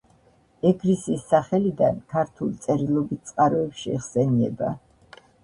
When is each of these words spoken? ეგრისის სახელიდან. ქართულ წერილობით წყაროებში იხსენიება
ეგრისის 0.69 1.25
სახელიდან. 1.33 1.99
ქართულ 2.13 2.57
წერილობით 2.65 3.29
წყაროებში 3.33 3.95
იხსენიება 4.01 4.73